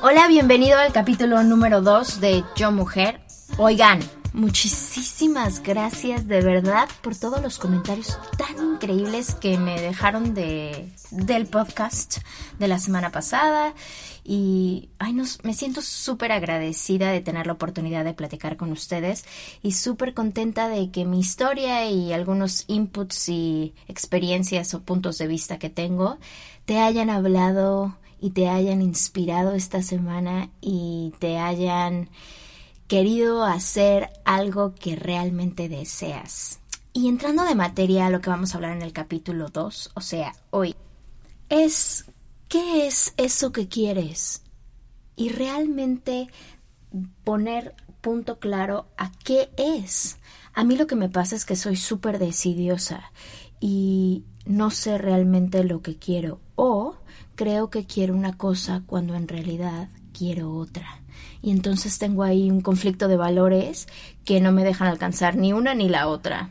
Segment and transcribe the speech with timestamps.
[0.00, 3.20] Hola, bienvenido al capítulo número 2 de Yo Mujer.
[3.56, 3.98] Oigan,
[4.32, 11.46] muchísimas gracias de verdad por todos los comentarios tan increíbles que me dejaron de, del
[11.46, 12.18] podcast
[12.60, 13.74] de la semana pasada.
[14.22, 19.24] Y ay, no, me siento súper agradecida de tener la oportunidad de platicar con ustedes
[19.64, 25.26] y súper contenta de que mi historia y algunos inputs y experiencias o puntos de
[25.26, 26.18] vista que tengo
[26.66, 32.08] te hayan hablado y te hayan inspirado esta semana y te hayan
[32.86, 36.60] querido hacer algo que realmente deseas.
[36.92, 40.00] Y entrando de materia a lo que vamos a hablar en el capítulo 2, o
[40.00, 40.74] sea, hoy,
[41.48, 42.06] es
[42.48, 44.42] ¿qué es eso que quieres?
[45.16, 46.28] Y realmente
[47.24, 50.18] poner punto claro a qué es.
[50.54, 53.12] A mí lo que me pasa es que soy súper decidiosa
[53.60, 56.96] y no sé realmente lo que quiero o
[57.38, 61.00] creo que quiero una cosa cuando en realidad quiero otra.
[61.40, 63.86] Y entonces tengo ahí un conflicto de valores
[64.24, 66.50] que no me dejan alcanzar ni una ni la otra.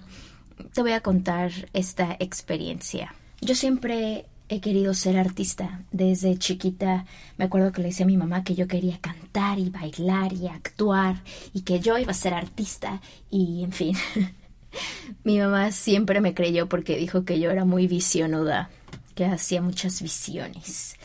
[0.73, 3.13] Te voy a contar esta experiencia.
[3.41, 5.81] Yo siempre he querido ser artista.
[5.91, 7.05] Desde chiquita
[7.37, 10.47] me acuerdo que le decía a mi mamá que yo quería cantar y bailar y
[10.47, 11.21] actuar
[11.53, 13.97] y que yo iba a ser artista y en fin.
[15.25, 18.69] mi mamá siempre me creyó porque dijo que yo era muy visionuda
[19.17, 20.95] que hacía muchas visiones.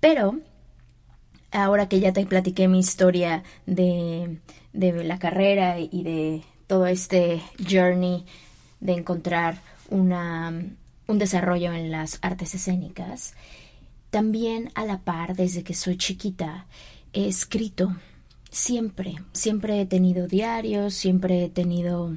[0.00, 0.38] Pero
[1.50, 4.38] ahora que ya te platiqué mi historia de,
[4.74, 8.26] de la carrera y de todo este journey
[8.80, 10.52] de encontrar una,
[11.06, 13.34] un desarrollo en las artes escénicas,
[14.10, 16.66] también a la par, desde que soy chiquita,
[17.14, 17.96] he escrito.
[18.50, 22.16] Siempre, siempre he tenido diarios, siempre he tenido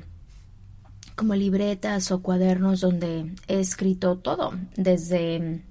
[1.22, 5.62] como libretas o cuadernos donde he escrito todo, desde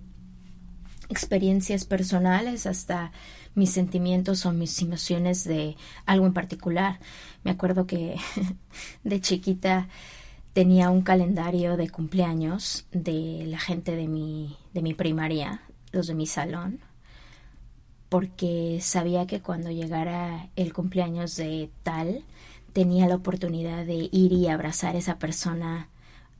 [1.08, 3.10] experiencias personales hasta
[3.56, 5.74] mis sentimientos o mis emociones de
[6.06, 7.00] algo en particular.
[7.42, 8.14] Me acuerdo que
[9.02, 9.88] de chiquita
[10.52, 16.14] tenía un calendario de cumpleaños de la gente de mi, de mi primaria, los de
[16.14, 16.78] mi salón,
[18.08, 22.22] porque sabía que cuando llegara el cumpleaños de tal,
[22.72, 25.88] tenía la oportunidad de ir y abrazar a esa persona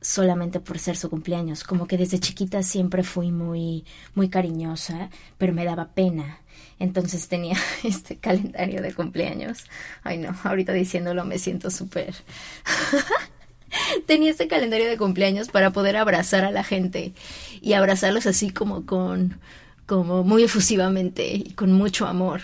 [0.01, 1.63] solamente por ser su cumpleaños.
[1.63, 6.39] Como que desde chiquita siempre fui muy, muy cariñosa, pero me daba pena.
[6.79, 9.65] Entonces tenía este calendario de cumpleaños.
[10.03, 12.15] Ay no, ahorita diciéndolo me siento súper...
[14.05, 17.13] tenía este calendario de cumpleaños para poder abrazar a la gente
[17.61, 19.39] y abrazarlos así como con,
[19.85, 22.41] como muy efusivamente y con mucho amor.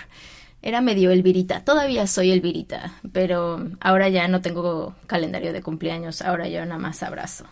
[0.68, 6.50] Era medio Elvirita, todavía soy Elvirita, pero ahora ya no tengo calendario de cumpleaños, ahora
[6.50, 7.46] yo nada más abrazo.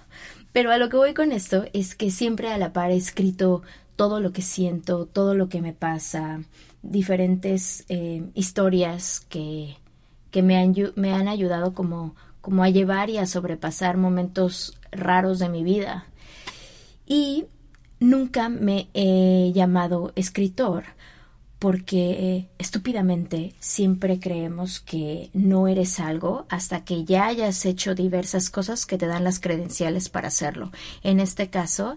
[0.52, 3.62] Pero a lo que voy con esto es que siempre a la par he escrito
[3.96, 6.42] todo lo que siento, todo lo que me pasa,
[6.82, 9.78] diferentes eh, historias que,
[10.30, 15.40] que me, han, me han ayudado como, como a llevar y a sobrepasar momentos raros
[15.40, 16.06] de mi vida.
[17.06, 17.46] Y
[18.02, 20.84] nunca me he llamado escritor
[21.60, 28.50] porque eh, estúpidamente siempre creemos que no eres algo hasta que ya hayas hecho diversas
[28.50, 30.72] cosas que te dan las credenciales para hacerlo.
[31.04, 31.96] En este caso,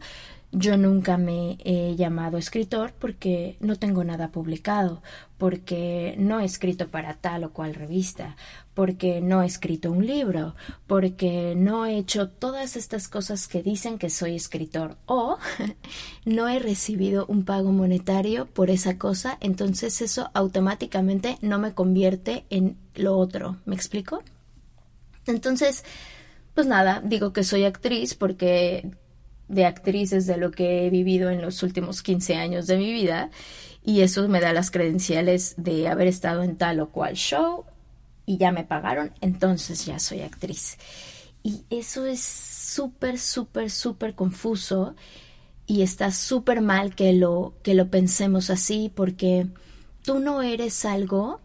[0.50, 5.02] yo nunca me he llamado escritor porque no tengo nada publicado,
[5.36, 8.36] porque no he escrito para tal o cual revista,
[8.78, 10.54] porque no he escrito un libro,
[10.86, 15.36] porque no he hecho todas estas cosas que dicen que soy escritor o
[16.24, 22.44] no he recibido un pago monetario por esa cosa, entonces eso automáticamente no me convierte
[22.50, 23.56] en lo otro.
[23.64, 24.22] ¿Me explico?
[25.26, 25.82] Entonces,
[26.54, 28.92] pues nada, digo que soy actriz porque
[29.48, 33.30] de actrices de lo que he vivido en los últimos 15 años de mi vida
[33.84, 37.64] y eso me da las credenciales de haber estado en tal o cual show
[38.28, 40.76] y ya me pagaron, entonces ya soy actriz.
[41.42, 44.94] Y eso es súper, súper, súper confuso
[45.66, 49.46] y está súper mal que lo, que lo pensemos así porque
[50.02, 51.40] tú no eres algo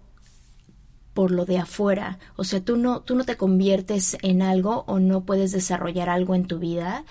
[1.14, 5.00] por lo de afuera, o sea, tú no, tú no te conviertes en algo o
[5.00, 7.06] no puedes desarrollar algo en tu vida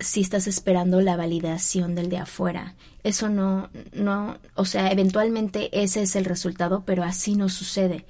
[0.00, 2.74] si estás esperando la validación del de afuera.
[3.04, 8.04] Eso no, no, o sea, eventualmente ese es el resultado, pero así no sucede.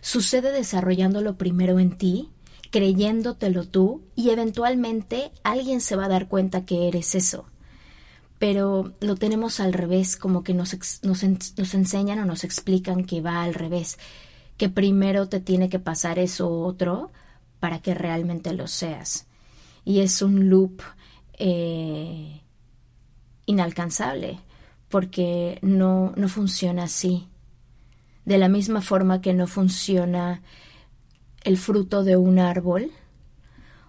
[0.00, 2.30] Sucede desarrollándolo primero en ti,
[2.70, 7.46] creyéndotelo tú, y eventualmente alguien se va a dar cuenta que eres eso.
[8.38, 13.42] Pero lo tenemos al revés, como que nos, nos, enseñan o nos explican que va
[13.42, 13.98] al revés,
[14.56, 17.10] que primero te tiene que pasar eso otro
[17.58, 19.26] para que realmente lo seas.
[19.84, 20.80] Y es un loop
[21.34, 22.40] eh,
[23.44, 24.40] inalcanzable,
[24.88, 27.26] porque no, no funciona así.
[28.24, 30.42] De la misma forma que no funciona
[31.42, 32.90] el fruto de un árbol,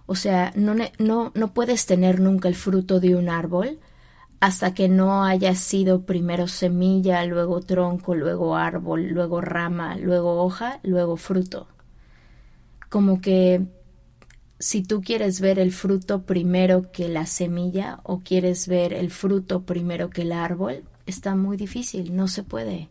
[0.06, 3.78] o sea, no, no, no puedes tener nunca el fruto de un árbol
[4.40, 10.80] hasta que no haya sido primero semilla, luego tronco, luego árbol, luego rama, luego hoja,
[10.82, 11.68] luego fruto.
[12.88, 13.64] Como que
[14.58, 19.62] si tú quieres ver el fruto primero que la semilla o quieres ver el fruto
[19.62, 22.88] primero que el árbol, está muy difícil, no se puede.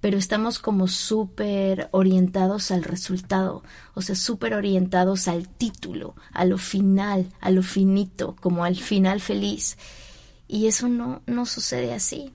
[0.00, 3.62] Pero estamos como súper orientados al resultado,
[3.94, 9.20] o sea, súper orientados al título, a lo final, a lo finito, como al final
[9.20, 9.76] feliz.
[10.48, 12.32] Y eso no, no sucede así.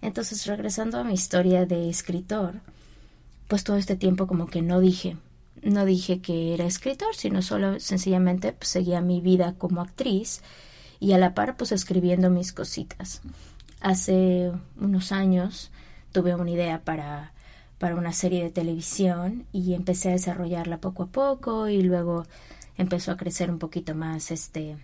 [0.00, 2.60] Entonces, regresando a mi historia de escritor,
[3.46, 5.16] pues todo este tiempo como que no dije,
[5.62, 10.42] no dije que era escritor, sino solo sencillamente pues, seguía mi vida como actriz
[10.98, 13.22] y a la par pues escribiendo mis cositas.
[13.80, 15.70] Hace unos años
[16.12, 17.32] tuve una idea para,
[17.78, 22.26] para una serie de televisión y empecé a desarrollarla poco a poco y luego
[22.76, 24.76] empezó a crecer un poquito más este,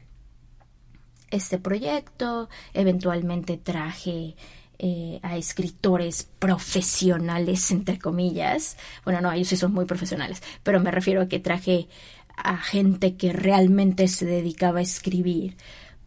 [1.31, 2.49] este proyecto.
[2.75, 4.37] Eventualmente traje
[4.79, 8.77] eh, a escritores profesionales, entre comillas.
[9.05, 11.89] Bueno, no, ellos sí son muy profesionales, pero me refiero a que traje
[12.37, 15.57] a gente que realmente se dedicaba a escribir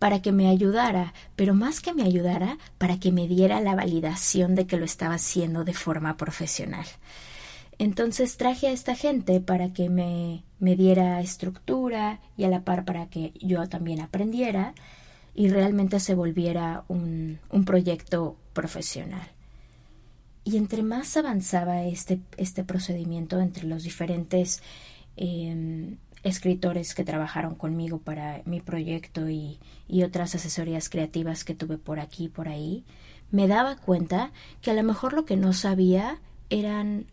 [0.01, 4.56] para que me ayudara, pero más que me ayudara, para que me diera la validación
[4.56, 6.88] de que lo estaba haciendo de forma profesional.
[7.77, 12.83] Entonces traje a esta gente para que me, me diera estructura y a la par
[12.83, 14.74] para que yo también aprendiera
[15.36, 19.27] y realmente se volviera un, un proyecto profesional.
[20.44, 24.63] Y entre más avanzaba este, este procedimiento entre los diferentes
[25.15, 29.60] em, escritores que trabajaron conmigo para mi proyecto y,
[30.04, 32.86] otras asesorías creativas que tuve por aquí y por ahí,
[33.30, 34.32] me daba cuenta
[34.62, 36.20] que a lo mejor lo que no sabía
[36.50, 37.06] eran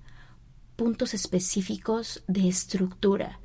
[0.76, 3.40] puntos específicos de estructura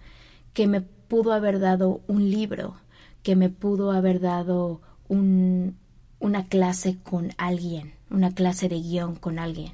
[0.53, 2.75] que me pudo haber dado un libro,
[3.23, 5.77] que me pudo haber dado un,
[6.19, 9.73] una clase con alguien, una clase de guion con alguien,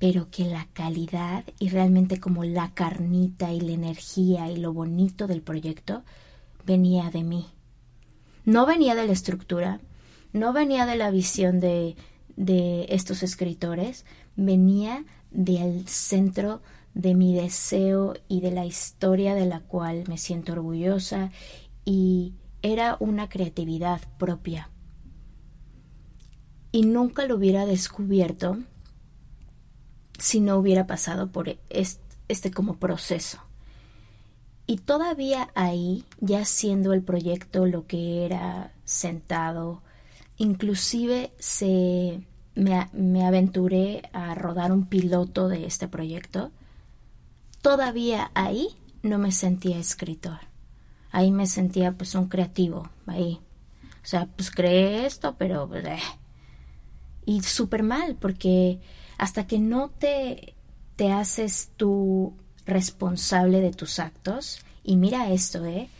[0.00, 5.26] pero que la calidad y realmente como la carnita y la energía y lo bonito
[5.26, 6.02] del proyecto
[6.64, 7.46] venía de mí.
[8.46, 9.78] No venía de la estructura,
[10.32, 11.96] no venía de la visión de,
[12.36, 16.62] de estos escritores, venía del centro
[16.94, 21.30] de mi deseo y de la historia de la cual me siento orgullosa
[21.84, 24.70] y era una creatividad propia
[26.72, 28.58] y nunca lo hubiera descubierto
[30.20, 33.38] si no hubiera pasado por este, como proceso.
[34.66, 39.82] Y todavía ahí, ya siendo el proyecto lo que era sentado,
[40.36, 42.20] inclusive se
[42.54, 46.52] me, me aventuré a rodar un piloto de este proyecto,
[47.62, 48.68] todavía ahí
[49.02, 50.38] no me sentía escritor.
[51.10, 53.40] Ahí me sentía pues un creativo, ahí.
[54.02, 55.98] O sea, pues creé esto, pero pues, eh,
[57.26, 58.80] y súper mal, porque
[59.20, 60.54] hasta que no te,
[60.96, 62.32] te haces tú
[62.64, 65.90] responsable de tus actos, y mira esto, ¿eh?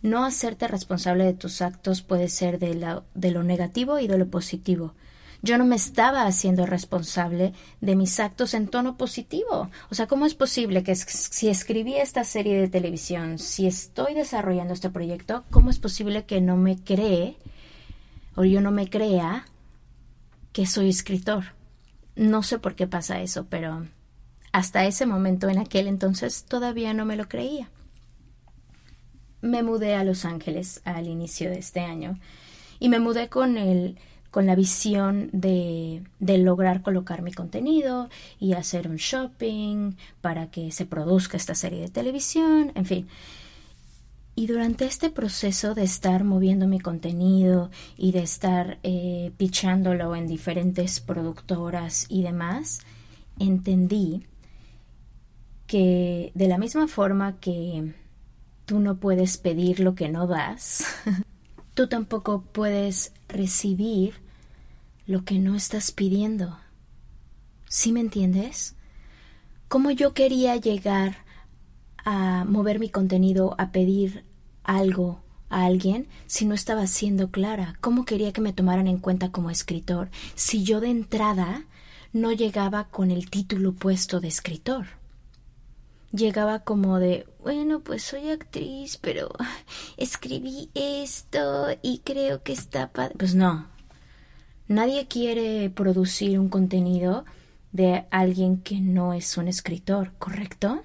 [0.00, 4.28] No hacerte responsable de tus actos puede ser de, de lo negativo y de lo
[4.28, 4.94] positivo.
[5.42, 9.68] Yo no me estaba haciendo responsable de mis actos en tono positivo.
[9.90, 14.72] O sea, ¿cómo es posible que si escribí esta serie de televisión, si estoy desarrollando
[14.72, 17.36] este proyecto, cómo es posible que no me cree
[18.34, 19.44] o yo no me crea
[20.54, 21.59] que soy escritor.
[22.20, 23.86] No sé por qué pasa eso, pero
[24.52, 27.70] hasta ese momento, en aquel entonces, todavía no me lo creía.
[29.40, 32.20] me mudé a Los Ángeles al inicio de este año
[32.78, 33.96] y me mudé con el
[34.30, 40.72] con la visión de, de, lograr colocar mi contenido y hacer un shopping para que
[40.72, 43.08] se produzca esta serie de televisión, en fin.
[44.40, 50.26] Y durante este proceso de estar moviendo mi contenido y de estar eh, pichándolo en
[50.26, 52.80] diferentes productoras y demás,
[53.38, 54.24] entendí
[55.66, 57.92] que de la misma forma que
[58.64, 60.86] tú no puedes pedir lo que no das,
[61.74, 64.14] tú tampoco puedes recibir
[65.06, 66.56] lo que no estás pidiendo.
[67.68, 68.74] ¿Sí me entiendes?
[69.68, 71.26] Como yo quería llegar
[72.06, 74.29] a mover mi contenido, a pedir
[74.64, 77.76] algo a alguien si no estaba siendo clara?
[77.80, 81.64] ¿Cómo quería que me tomaran en cuenta como escritor si yo de entrada
[82.12, 84.86] no llegaba con el título puesto de escritor?
[86.12, 89.30] Llegaba como de, bueno, pues soy actriz, pero
[89.96, 92.90] escribí esto y creo que está...
[92.90, 93.68] Pues no,
[94.66, 97.24] nadie quiere producir un contenido
[97.72, 100.82] de alguien que no es un escritor, ¿correcto?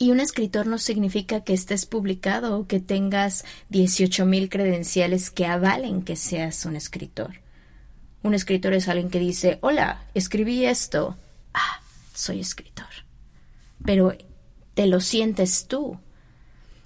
[0.00, 6.00] Y un escritor no significa que estés publicado o que tengas 18.000 credenciales que avalen
[6.00, 7.42] que seas un escritor.
[8.22, 11.18] Un escritor es alguien que dice, hola, escribí esto.
[11.52, 11.82] Ah,
[12.14, 12.86] soy escritor.
[13.84, 14.16] Pero
[14.72, 15.98] te lo sientes tú.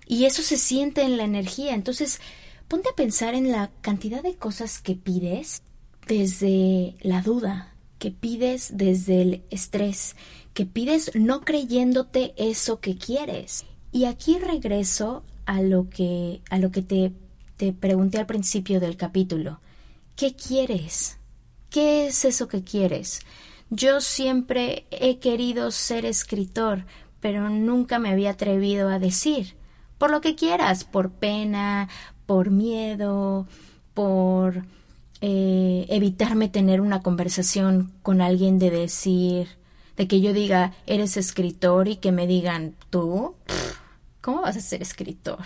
[0.09, 1.75] Y eso se siente en la energía.
[1.75, 2.21] Entonces,
[2.67, 5.63] ponte a pensar en la cantidad de cosas que pides
[6.09, 10.17] desde la duda, que pides desde el estrés,
[10.55, 13.67] que pides no creyéndote eso que quieres.
[13.93, 17.13] Y aquí regreso a lo que, a lo que te,
[17.57, 19.61] te pregunté al principio del capítulo.
[20.17, 21.19] ¿Qué quieres?
[21.71, 23.21] ¿Qué es eso que quieres?
[23.69, 26.87] Yo siempre he querido ser escritor,
[27.21, 29.57] pero nunca me había atrevido a decir.
[29.99, 31.89] Por lo que quieras, por pena,
[32.27, 33.49] por miedo,
[33.93, 34.65] por
[35.21, 39.49] eh, evitarme tener una conversación con alguien de decir,
[39.97, 43.35] de que yo diga, eres escritor y que me digan, tú,
[44.21, 45.45] ¿cómo vas a ser escritor?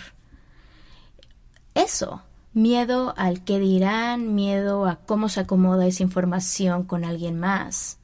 [1.75, 7.99] Eso, miedo al que dirán, miedo a cómo se acomoda esa información con alguien más,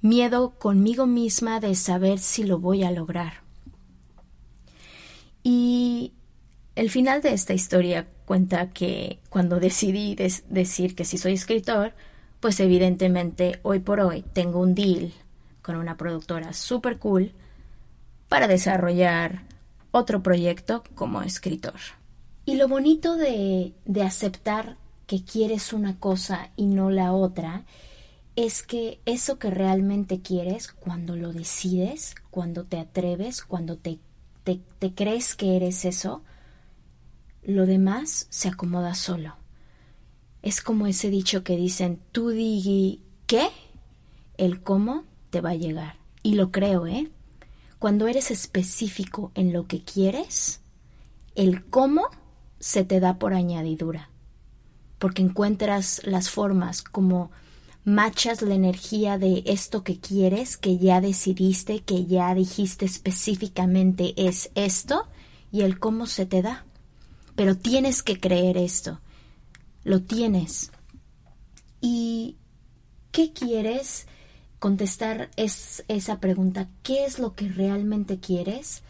[0.00, 3.42] miedo conmigo misma de saber si lo voy a lograr.
[5.42, 6.12] Y
[6.76, 11.94] el final de esta historia cuenta que cuando decidí decir que si soy escritor,
[12.40, 15.12] pues evidentemente hoy por hoy tengo un deal
[15.62, 17.32] con una productora super cool
[18.28, 19.42] para desarrollar
[19.90, 21.80] otro proyecto como escritor.
[22.44, 27.64] Y lo bonito de, de aceptar que quieres una cosa y no la otra
[28.36, 33.98] es que eso que realmente quieres, cuando lo decides, cuando te atreves, cuando te,
[34.44, 36.22] te, crees que eres eso,
[37.42, 39.34] lo demás se acomoda solo.
[40.42, 43.48] Es como ese dicho que dicen, tú digi, ¿qué?
[44.36, 45.96] El cómo te va a llegar.
[46.22, 47.10] Y lo creo, ¿eh?
[47.78, 50.60] Cuando eres específico en lo que quieres,
[51.34, 52.08] el cómo
[52.58, 54.10] se te da por añadidura.
[54.98, 57.30] Porque encuentras las formas como
[57.84, 64.50] machas la energía de esto que quieres, que ya decidiste, que ya dijiste específicamente es
[64.54, 65.06] esto,
[65.52, 66.66] y el cómo se te da.
[67.36, 69.00] Pero tienes que creer esto.
[69.84, 70.72] Lo tienes.
[71.80, 72.36] ¿Y
[73.12, 74.06] qué quieres?
[74.58, 78.82] Contestar es esa pregunta, ¿qué es lo que realmente quieres?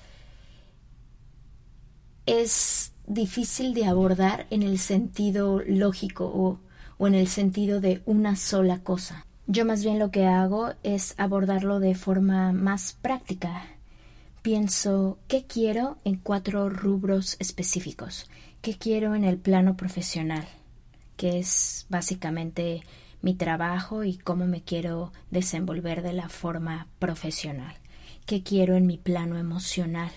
[2.26, 6.60] Es difícil de abordar en el sentido lógico o,
[6.98, 9.24] o en el sentido de una sola cosa.
[9.46, 13.64] Yo más bien lo que hago es abordarlo de forma más práctica.
[14.42, 18.28] Pienso, ¿qué quiero en cuatro rubros específicos?
[18.60, 20.46] ¿Qué quiero en el plano profesional?
[21.16, 22.82] Que es básicamente
[23.22, 27.74] mi trabajo y cómo me quiero desenvolver de la forma profesional,
[28.26, 30.10] qué quiero en mi plano emocional,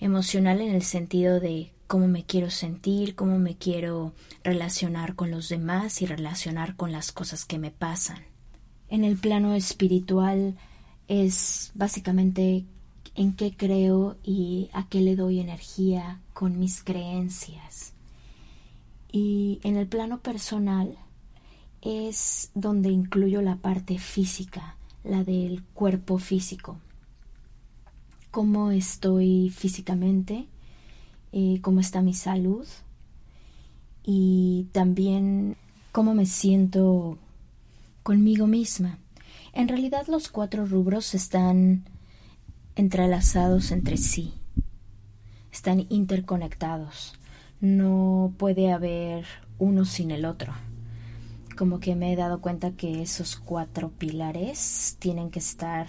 [0.00, 5.48] emocional en el sentido de cómo me quiero sentir, cómo me quiero relacionar con los
[5.48, 8.24] demás y relacionar con las cosas que me pasan.
[8.88, 10.56] En el plano espiritual
[11.08, 12.64] es básicamente
[13.14, 17.94] en qué creo y a qué le doy energía con mis creencias.
[19.10, 20.96] Y en el plano personal
[21.82, 26.78] es donde incluyo la parte física, la del cuerpo físico.
[28.30, 30.46] Cómo estoy físicamente,
[31.32, 32.66] eh, cómo está mi salud
[34.04, 35.56] y también
[35.92, 37.18] cómo me siento
[38.02, 38.98] conmigo misma.
[39.52, 41.84] En realidad los cuatro rubros están
[42.74, 44.34] entrelazados entre sí.
[45.50, 47.14] están interconectados.
[47.60, 49.24] No puede haber
[49.58, 50.52] uno sin el otro.
[51.56, 55.86] Como que me he dado cuenta que esos cuatro pilares tienen que estar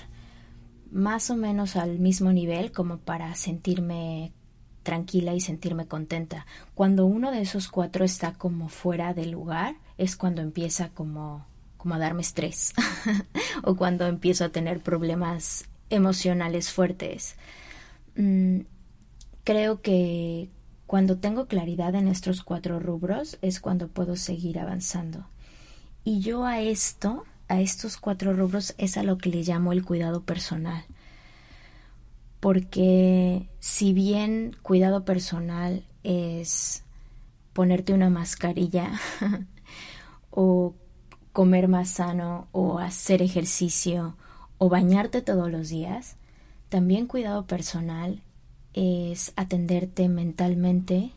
[0.91, 4.31] más o menos al mismo nivel como para sentirme
[4.83, 6.45] tranquila y sentirme contenta.
[6.73, 11.45] Cuando uno de esos cuatro está como fuera del lugar, es cuando empieza como,
[11.75, 12.73] como a darme estrés
[13.63, 17.35] o cuando empiezo a tener problemas emocionales fuertes.
[18.15, 18.61] Mm,
[19.43, 20.49] creo que
[20.85, 25.27] cuando tengo claridad en estos cuatro rubros es cuando puedo seguir avanzando.
[26.07, 29.83] Y yo a esto, a estos cuatro rubros, es a lo que le llamo el
[29.83, 30.85] cuidado personal.
[32.39, 36.85] Porque si bien cuidado personal es
[37.51, 38.93] ponerte una mascarilla
[40.31, 40.75] o
[41.33, 44.15] comer más sano o hacer ejercicio
[44.59, 46.15] o bañarte todos los días,
[46.69, 48.23] también cuidado personal
[48.71, 51.11] es atenderte mentalmente,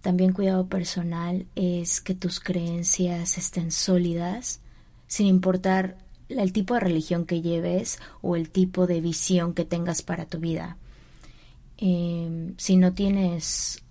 [0.00, 4.60] también cuidado personal es que tus creencias estén sólidas,
[5.06, 10.02] sin importar el tipo de religión que lleves o el tipo de visión que tengas
[10.02, 10.76] para tu vida.
[11.78, 13.82] Em, si no tienes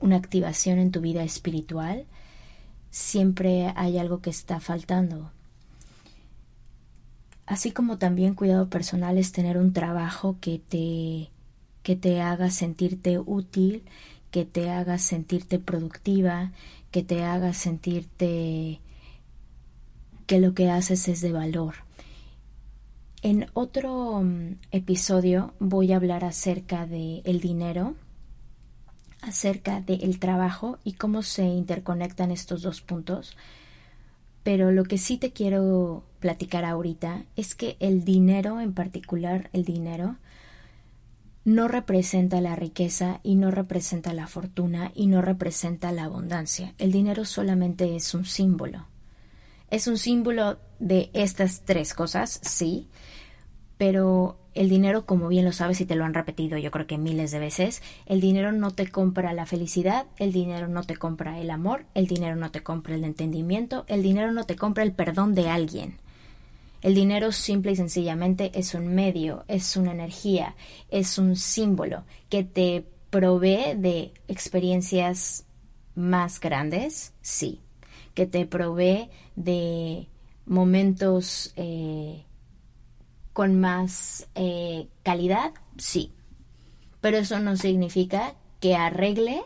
[0.00, 2.06] una activación en tu vida espiritual,
[2.90, 5.30] siempre hay algo que está faltando.
[7.46, 11.30] Así como también cuidado personal es tener un trabajo que te,
[11.82, 13.84] que te haga sentirte útil,
[14.34, 16.50] que te haga sentirte productiva,
[16.90, 18.80] que te haga sentirte
[20.26, 21.76] que lo que haces es de valor.
[23.22, 27.94] En otro mm, episodio voy a hablar acerca del el dinero,
[29.22, 33.36] acerca del trabajo y cómo se interconectan estos dos puntos.
[34.42, 39.64] Pero lo que sí te quiero platicar ahorita es que el dinero, en particular el
[39.64, 40.16] dinero,
[41.44, 46.74] no representa la riqueza y no representa la fortuna y no representa la abundancia.
[46.78, 48.86] El dinero solamente es un símbolo.
[49.70, 52.88] Es un símbolo de estas tres cosas, sí,
[53.76, 56.96] pero el dinero, como bien lo sabes y te lo han repetido yo creo que
[56.96, 61.40] miles de veces, el dinero no te compra la felicidad, el dinero no te compra
[61.40, 64.92] el amor, el dinero no te compra el entendimiento, el dinero no te compra el
[64.92, 65.98] perdón de alguien.
[66.84, 70.54] El dinero simple y sencillamente es un medio, es una energía,
[70.90, 75.46] es un símbolo que te provee de experiencias
[75.94, 77.62] más grandes, sí,
[78.12, 80.08] que te provee de
[80.44, 82.26] momentos eh,
[83.32, 86.12] con más eh, calidad, sí.
[87.00, 89.40] Pero eso no significa que arregle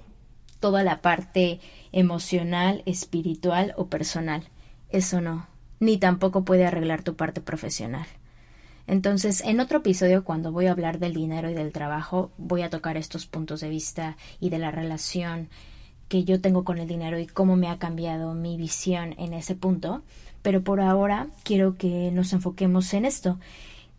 [0.58, 1.60] toda la parte
[1.92, 4.48] emocional, espiritual o personal.
[4.90, 5.46] Eso no.
[5.80, 8.06] Ni tampoco puede arreglar tu parte profesional.
[8.86, 12.70] Entonces, en otro episodio, cuando voy a hablar del dinero y del trabajo, voy a
[12.70, 15.48] tocar estos puntos de vista y de la relación
[16.08, 19.54] que yo tengo con el dinero y cómo me ha cambiado mi visión en ese
[19.54, 20.02] punto.
[20.40, 23.38] Pero por ahora quiero que nos enfoquemos en esto,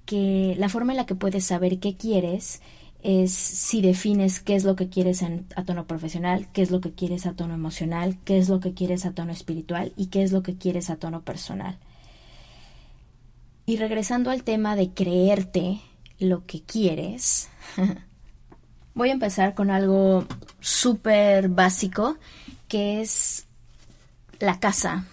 [0.06, 2.62] que la forma en la que puedes saber qué quieres
[3.02, 6.92] es si defines qué es lo que quieres a tono profesional, qué es lo que
[6.92, 10.32] quieres a tono emocional, qué es lo que quieres a tono espiritual y qué es
[10.32, 11.78] lo que quieres a tono personal.
[13.66, 15.80] Y regresando al tema de creerte
[16.20, 17.50] lo que quieres,
[18.94, 20.26] voy a empezar con algo
[20.60, 22.18] súper básico
[22.68, 23.46] que es
[24.40, 25.06] la casa.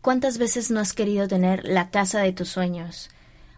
[0.00, 3.10] ¿Cuántas veces no has querido tener la casa de tus sueños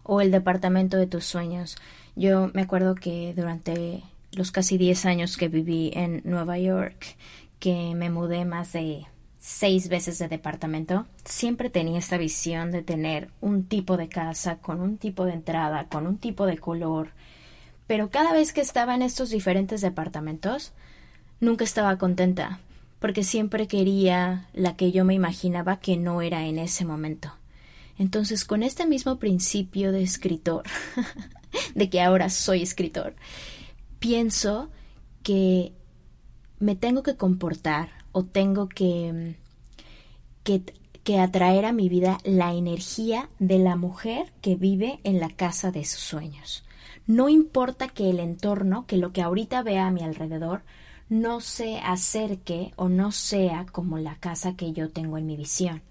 [0.02, 1.76] o el departamento de tus sueños?
[2.20, 4.02] Yo me acuerdo que durante
[4.32, 7.16] los casi 10 años que viví en Nueva York,
[7.58, 9.06] que me mudé más de
[9.38, 14.82] seis veces de departamento, siempre tenía esta visión de tener un tipo de casa con
[14.82, 17.12] un tipo de entrada, con un tipo de color,
[17.86, 20.74] pero cada vez que estaba en estos diferentes departamentos,
[21.40, 22.60] nunca estaba contenta,
[22.98, 27.32] porque siempre quería la que yo me imaginaba que no era en ese momento.
[27.98, 30.64] Entonces, con este mismo principio de escritor,
[31.74, 33.14] de que ahora soy escritor,
[33.98, 34.70] pienso
[35.22, 35.72] que
[36.58, 39.36] me tengo que comportar o tengo que,
[40.42, 40.62] que,
[41.04, 45.70] que, atraer a mi vida la energía de la mujer que vive en la casa
[45.70, 46.64] de sus sueños.
[47.06, 50.62] No importa que el entorno, que lo que ahorita vea a mi alrededor,
[51.08, 55.82] no se acerque o no sea como la casa que yo tengo en mi visión,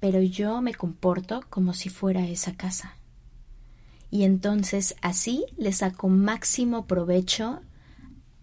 [0.00, 2.96] pero yo me comporto como si fuera esa casa.
[4.10, 7.60] Y entonces así le saco máximo provecho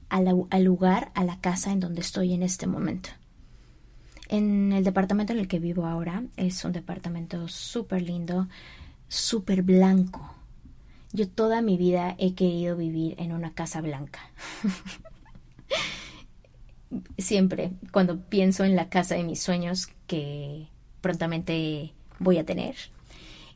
[0.10, 3.10] al, lugar, a la casa en donde estoy en este momento.
[4.30, 8.48] En el departamento en el que vivo ahora es un departamento súper lindo,
[9.08, 10.38] súper blanco
[11.14, 14.20] yo toda mi vida he querido vivir en una casa blanca.
[17.18, 20.68] siempre cuando pienso en la casa de mis sueños que
[21.02, 22.76] prontamente voy a tener,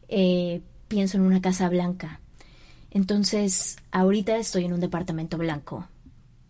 [0.10, 2.20] eh, pienso en una casa blanca.
[2.90, 5.88] Entonces, ahorita estoy en un departamento blanco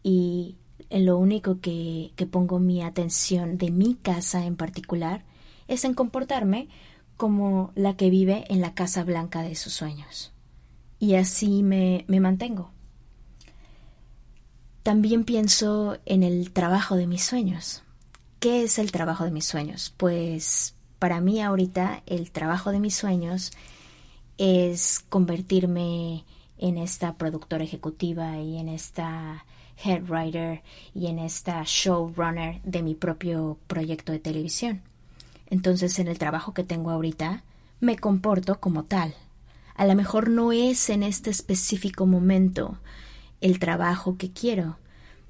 [0.02, 0.58] y
[0.90, 5.24] lo único que, que pongo mi atención de mi casa en particular
[5.68, 6.70] es en comportarme
[7.18, 10.34] como la que vive en la casa blanca de sus sueños.
[10.98, 12.72] Y así me, me mantengo.
[14.82, 17.84] También pienso en el trabajo de mis sueños.
[18.40, 19.94] ¿Qué es el trabajo de mis sueños?
[19.98, 23.52] Pues para mí ahorita el trabajo de mis sueños
[24.44, 26.26] es convertirme
[26.58, 29.46] en esta productora ejecutiva y en esta
[29.84, 30.64] head writer
[30.96, 34.82] y en esta showrunner de mi propio proyecto de televisión.
[35.52, 37.44] Entonces en el trabajo que tengo ahorita
[37.82, 39.14] me comporto como tal.
[39.76, 42.80] A lo mejor no es en este específico momento
[43.42, 44.78] el trabajo que quiero,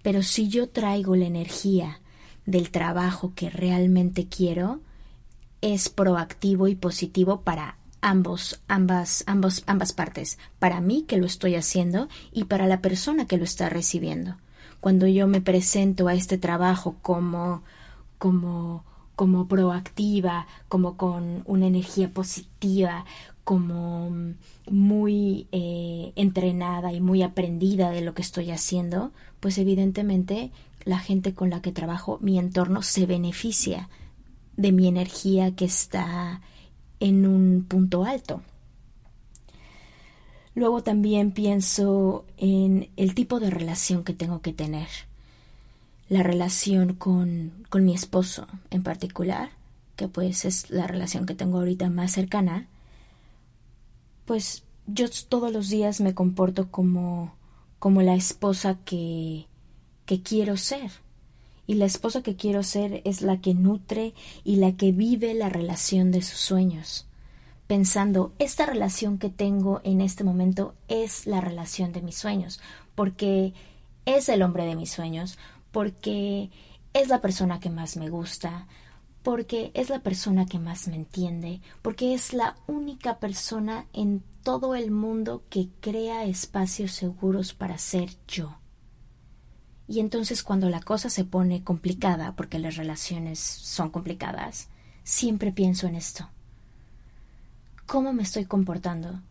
[0.04, 2.00] pero si yo traigo la energía
[2.46, 4.80] del trabajo que realmente quiero,
[5.60, 11.56] es proactivo y positivo para ambos, ambas, ambos, ambas partes, para mí que lo estoy
[11.56, 14.36] haciendo y para la persona que lo está recibiendo.
[14.80, 17.62] Cuando yo me presento a este trabajo como,
[18.18, 18.84] como,
[19.16, 23.06] como proactiva, como con una energía positiva,
[23.44, 24.12] como
[24.70, 30.52] muy eh, entrenada y muy aprendida de lo que estoy haciendo, pues evidentemente
[30.84, 33.90] la gente con la que trabajo, mi entorno, se beneficia
[34.58, 36.42] de mi energía que está
[37.02, 38.42] en un punto alto.
[40.54, 44.88] Luego también pienso en el tipo de relación que tengo que tener.
[46.08, 49.50] La relación con, con mi esposo en particular,
[49.96, 52.68] que pues es la relación que tengo ahorita más cercana,
[54.26, 57.36] pues yo todos los días me comporto como
[57.80, 59.48] como la esposa que
[60.06, 60.92] que quiero ser.
[61.72, 65.48] Y la esposa que quiero ser es la que nutre y la que vive la
[65.48, 67.08] relación de sus sueños,
[67.66, 72.60] pensando, esta relación que tengo en este momento es la relación de mis sueños,
[72.94, 73.54] porque
[74.06, 75.38] es el hombre de mis sueños,
[75.72, 76.50] porque
[76.94, 78.68] es la persona que más me gusta,
[79.24, 84.76] porque es la persona que más me entiende, porque es la única persona en todo
[84.76, 88.61] el mundo que crea espacios seguros para ser yo.
[89.88, 94.70] Y entonces cuando la cosa se pone complicada, porque las relaciones son complicadas,
[95.04, 96.30] siempre pienso en esto.
[97.86, 99.22] ¿Cómo me estoy comportando?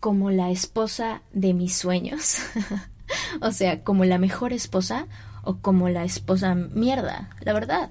[0.00, 2.38] ¿Como la esposa de mis sueños?
[3.40, 5.06] o sea, ¿como la mejor esposa
[5.42, 7.30] o como la esposa mierda?
[7.40, 7.90] La verdad.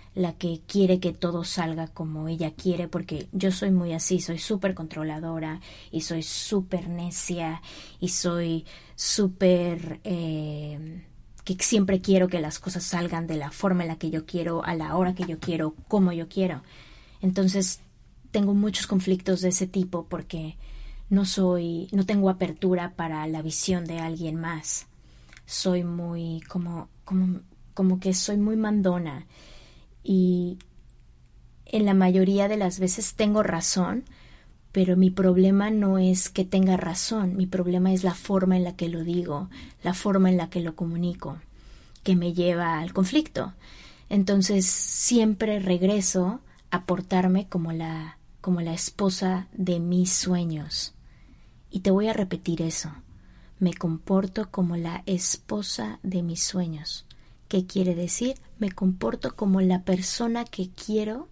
[0.13, 4.39] la que quiere que todo salga como ella quiere, porque yo soy muy así, soy
[4.39, 7.61] súper controladora y soy súper necia
[7.99, 10.01] y soy súper...
[10.03, 11.05] Eh,
[11.43, 14.63] que siempre quiero que las cosas salgan de la forma en la que yo quiero,
[14.63, 16.61] a la hora que yo quiero, como yo quiero.
[17.19, 17.81] Entonces,
[18.29, 20.57] tengo muchos conflictos de ese tipo porque
[21.09, 24.85] no soy, no tengo apertura para la visión de alguien más.
[25.45, 27.41] Soy muy como, como,
[27.73, 29.25] como que soy muy mandona
[30.03, 30.57] y
[31.65, 34.03] en la mayoría de las veces tengo razón,
[34.71, 38.75] pero mi problema no es que tenga razón, mi problema es la forma en la
[38.75, 39.49] que lo digo,
[39.83, 41.37] la forma en la que lo comunico,
[42.03, 43.53] que me lleva al conflicto.
[44.09, 50.93] Entonces siempre regreso a portarme como la como la esposa de mis sueños.
[51.69, 52.91] Y te voy a repetir eso.
[53.59, 57.05] Me comporto como la esposa de mis sueños.
[57.51, 58.37] ¿Qué quiere decir?
[58.59, 61.27] Me comporto como la persona que quiero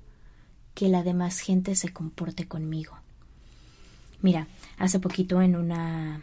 [0.74, 2.98] que la demás gente se comporte conmigo.
[4.22, 6.22] Mira, hace poquito en una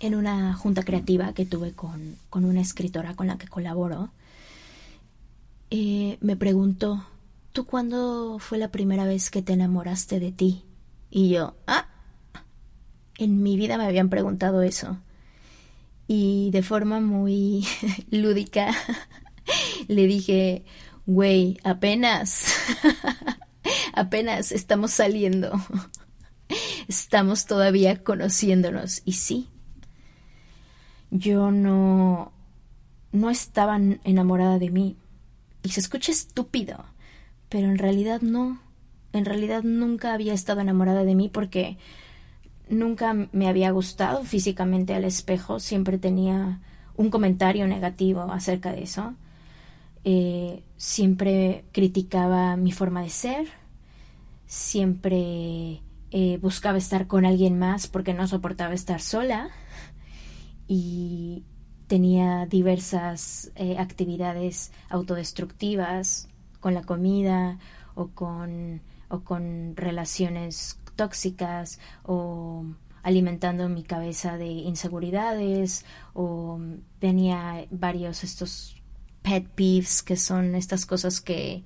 [0.00, 4.10] en una junta creativa que tuve con, con una escritora con la que colaboro,
[5.68, 7.04] eh, me preguntó,
[7.52, 10.64] ¿tú cuándo fue la primera vez que te enamoraste de ti?
[11.10, 11.88] Y yo, ah,
[13.18, 14.96] en mi vida me habían preguntado eso
[16.06, 17.66] y de forma muy
[18.10, 18.74] lúdica
[19.88, 20.64] le dije
[21.06, 22.46] güey, apenas,
[23.92, 25.52] apenas estamos saliendo,
[26.88, 29.02] estamos todavía conociéndonos.
[29.04, 29.48] Y sí,
[31.10, 32.32] yo no,
[33.12, 34.96] no estaba enamorada de mí.
[35.62, 36.84] Y se escucha estúpido,
[37.48, 38.60] pero en realidad no.
[39.12, 41.76] En realidad nunca había estado enamorada de mí porque
[42.72, 46.60] nunca me había gustado físicamente al espejo, siempre tenía
[46.96, 49.14] un comentario negativo acerca de eso.
[50.04, 53.46] Eh, siempre criticaba mi forma de ser,
[54.46, 55.80] siempre
[56.10, 59.50] eh, buscaba estar con alguien más porque no soportaba estar sola
[60.66, 61.44] y
[61.86, 67.58] tenía diversas eh, actividades autodestructivas con la comida
[67.94, 72.64] o con, o con relaciones tóxicas o
[73.02, 76.60] alimentando mi cabeza de inseguridades o
[76.98, 78.82] tenía varios estos
[79.22, 81.64] pet peeves que son estas cosas que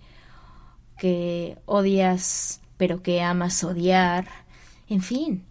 [0.99, 4.27] que odias pero que amas odiar.
[4.89, 5.45] En fin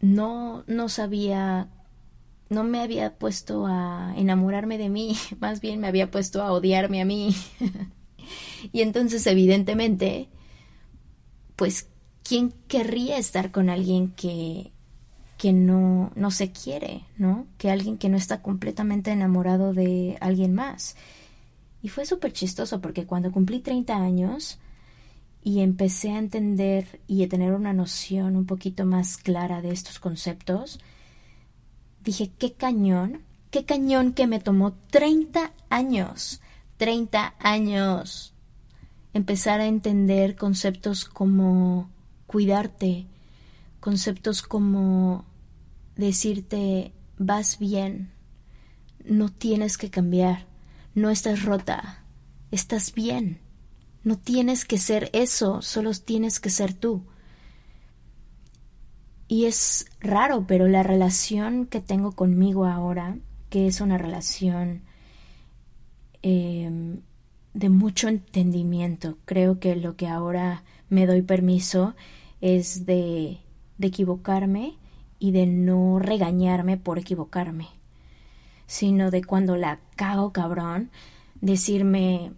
[0.00, 1.68] no no sabía
[2.48, 7.00] no me había puesto a enamorarme de mí más bien me había puesto a odiarme
[7.02, 7.34] a mí.
[8.72, 10.28] Y entonces evidentemente
[11.56, 11.89] pues
[12.30, 14.70] ¿quién querría estar con alguien que,
[15.36, 17.48] que no, no se quiere, ¿no?
[17.58, 20.94] Que alguien que no está completamente enamorado de alguien más.
[21.82, 24.60] Y fue súper chistoso porque cuando cumplí 30 años
[25.42, 29.98] y empecé a entender y a tener una noción un poquito más clara de estos
[29.98, 30.78] conceptos,
[32.04, 36.40] dije, qué cañón, qué cañón que me tomó 30 años,
[36.76, 38.34] 30 años,
[39.14, 41.90] empezar a entender conceptos como
[42.30, 43.08] cuidarte,
[43.80, 45.24] conceptos como
[45.96, 48.12] decirte vas bien,
[49.04, 50.46] no tienes que cambiar,
[50.94, 52.04] no estás rota,
[52.52, 53.40] estás bien,
[54.04, 57.02] no tienes que ser eso, solo tienes que ser tú.
[59.26, 63.16] Y es raro, pero la relación que tengo conmigo ahora,
[63.48, 64.82] que es una relación
[66.22, 67.00] em,
[67.54, 71.94] de mucho entendimiento, creo que lo que ahora me doy permiso
[72.40, 73.38] es de,
[73.78, 74.74] de equivocarme
[75.18, 77.68] y de no regañarme por equivocarme,
[78.66, 80.90] sino de cuando la cago cabrón,
[81.40, 82.32] decirme,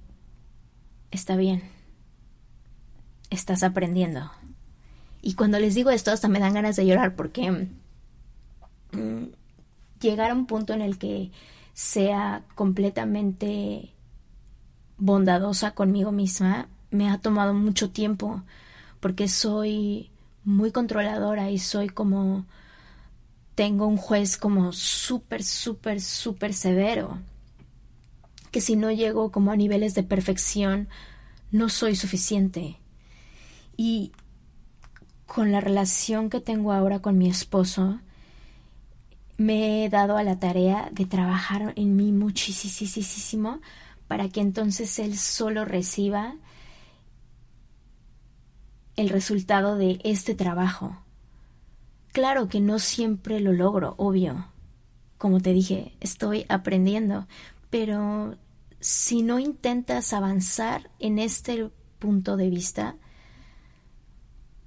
[1.11, 1.63] está bien,
[3.31, 4.31] estás aprendiendo.
[5.23, 7.69] Y cuando les digo esto, hasta me dan ganas de llorar porque
[8.93, 9.25] mm,
[10.01, 11.31] llegar a un punto en el que
[11.75, 13.93] sea completamente
[14.99, 18.43] bondadosa conmigo misma me ha tomado mucho tiempo
[19.03, 20.13] porque soy
[20.45, 22.47] muy controladora y soy como
[23.57, 27.19] tengo un juez como súper, súper, súper severo,
[28.53, 30.89] que si no llego como a niveles de perfección,
[31.51, 32.79] no soy suficiente.
[33.77, 34.13] Y
[35.27, 37.99] con la relación que tengo ahora con mi esposo,
[39.37, 43.61] me he dado a la tarea de trabajar en mí muchísimo
[44.07, 46.37] para que entonces él solo reciba
[48.97, 50.99] el resultado de este trabajo.
[52.13, 54.47] Claro que no siempre lo logro, obvio.
[55.19, 57.27] Como te dije, estoy aprendiendo,
[57.71, 58.37] pero
[58.81, 62.97] si no intentas avanzar en este punto de vista,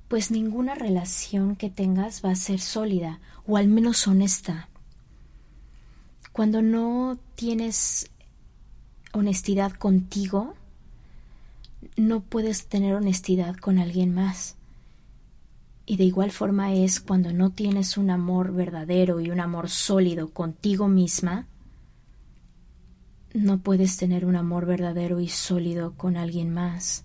[0.08, 4.70] pues ninguna relación que tengas va a ser sólida o al menos honesta.
[6.32, 8.10] Cuando no tienes
[9.14, 10.56] honestidad contigo,
[11.96, 14.56] no puedes tener honestidad con alguien más.
[15.86, 20.30] Y de igual forma es cuando no tienes un amor verdadero y un amor sólido
[20.30, 21.48] contigo misma,
[23.34, 27.04] no puedes tener un amor verdadero y sólido con alguien más.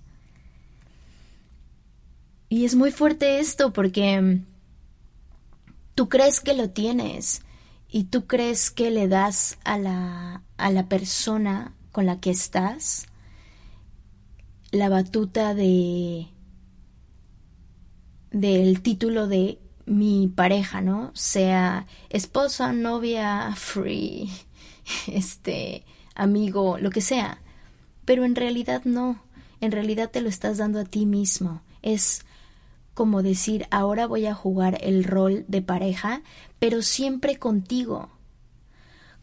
[2.48, 4.40] Y es muy fuerte esto porque
[5.94, 7.42] tú crees que lo tienes
[7.88, 13.06] y tú crees que le das a la, a la persona con la que estás
[14.70, 16.28] la batuta de
[18.30, 21.11] del título de mi pareja, ¿no?
[21.14, 24.30] Sea esposa, novia, free,
[25.09, 27.42] este, amigo, lo que sea.
[28.04, 29.22] Pero en realidad no,
[29.61, 31.62] en realidad te lo estás dando a ti mismo.
[31.83, 32.24] Es
[32.94, 36.22] como decir, ahora voy a jugar el rol de pareja,
[36.59, 38.11] pero siempre contigo.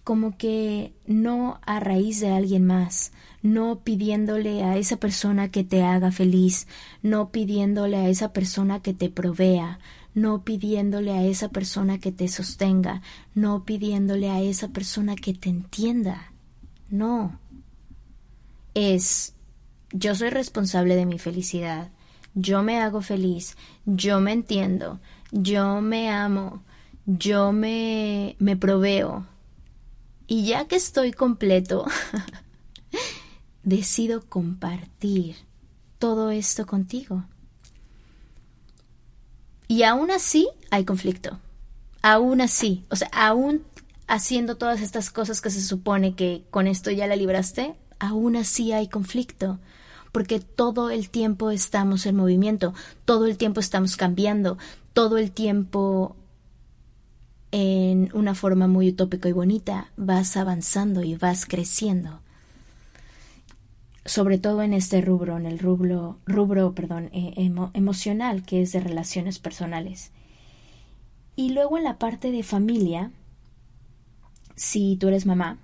[0.03, 3.11] Como que no a raíz de alguien más,
[3.47, 6.67] no pidiéndole a esa persona que te haga feliz,
[7.01, 9.79] no pidiéndole a esa persona que te provea,
[10.13, 13.01] no pidiéndole a esa persona que te sostenga,
[13.35, 16.33] no pidiéndole a esa persona que te entienda.
[16.89, 17.39] No.
[18.73, 19.33] es
[19.93, 21.89] yo soy responsable de mi felicidad,
[22.33, 23.55] yo me hago feliz,
[23.85, 24.99] yo me entiendo,
[25.31, 26.63] yo me amo,
[27.05, 29.25] yo me, me proveo.
[30.27, 31.85] Y ya que estoy completo,
[33.67, 35.35] decido compartir
[35.99, 37.25] todo esto contigo.
[39.67, 41.37] Y aún así hay conflicto.
[42.01, 43.63] Aún así, o sea, aún
[44.07, 48.71] haciendo todas estas cosas que se supone que con esto ya la libraste, aún así
[48.71, 49.59] hay conflicto,
[50.13, 54.57] porque todo el tiempo estamos en movimiento, todo el tiempo estamos cambiando,
[54.93, 56.15] todo el tiempo
[57.51, 62.21] en una forma muy utópica y bonita vas avanzando y vas creciendo.
[64.07, 67.33] Sobre todo en este rubro, en el rubro, rubro perdón, eh,
[67.73, 70.11] emocional, que es de relaciones personales.
[71.35, 73.11] Y luego en la parte de familia,
[74.55, 75.59] si tú eres mamá,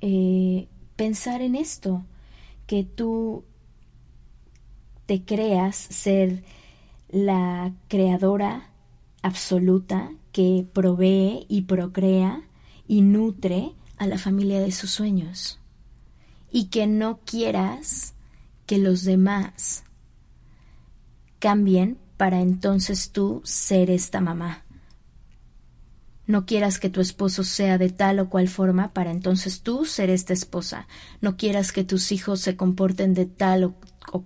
[0.00, 2.04] eh, pensar en esto,
[2.66, 3.44] que tú
[5.06, 6.42] te creas ser
[7.10, 8.70] la creadora
[9.22, 12.42] absoluta que provee y procrea
[12.88, 15.60] y nutre a la familia de sus sueños
[16.50, 18.14] y que no quieras
[18.66, 19.84] que los demás
[21.38, 24.64] cambien para entonces tú ser esta mamá.
[26.26, 30.10] No quieras que tu esposo sea de tal o cual forma para entonces tú ser
[30.10, 30.86] esta esposa.
[31.22, 33.74] No quieras que tus hijos se comporten de tal o,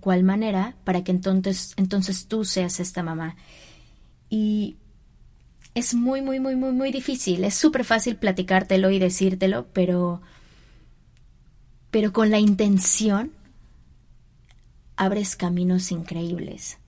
[0.01, 3.37] cual manera para que entonces, entonces tú seas esta mamá.
[4.29, 4.75] Y
[5.75, 7.43] es muy, muy, muy, muy, muy difícil.
[7.45, 10.21] Es súper fácil platicártelo y decírtelo, pero,
[11.93, 13.31] pero con la intención
[14.97, 16.79] abres caminos increíbles